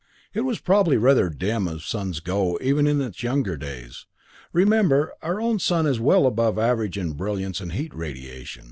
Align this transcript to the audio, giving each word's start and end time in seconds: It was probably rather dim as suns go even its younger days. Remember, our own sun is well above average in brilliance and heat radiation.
It 0.33 0.41
was 0.41 0.59
probably 0.59 0.97
rather 0.97 1.29
dim 1.29 1.67
as 1.67 1.83
suns 1.85 2.21
go 2.21 2.57
even 2.59 2.87
its 2.99 3.21
younger 3.21 3.55
days. 3.55 4.07
Remember, 4.51 5.13
our 5.21 5.39
own 5.39 5.59
sun 5.59 5.85
is 5.85 5.99
well 5.99 6.25
above 6.25 6.57
average 6.57 6.97
in 6.97 7.11
brilliance 7.13 7.61
and 7.61 7.73
heat 7.73 7.93
radiation. 7.93 8.59